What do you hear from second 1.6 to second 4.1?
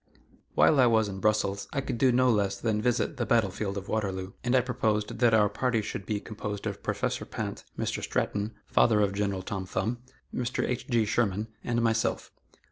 I could do no less than visit the battle field of